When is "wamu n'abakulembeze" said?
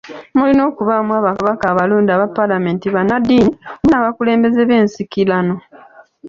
3.51-4.61